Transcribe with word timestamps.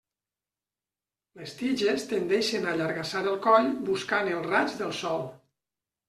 Les 1.41 1.51
tiges 1.59 2.05
tendeixen 2.13 2.65
a 2.65 2.71
allargassar 2.71 3.21
el 3.33 3.37
coll 3.43 3.69
buscant 3.91 4.31
el 4.39 4.41
raig 4.47 4.73
del 4.81 4.95
sol. 5.01 5.23